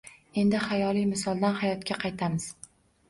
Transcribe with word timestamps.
Endi 0.43 0.61
xayoliy 0.63 1.05
misoldan 1.11 1.59
hayotga 1.63 1.99
qaytamiz. 2.05 2.49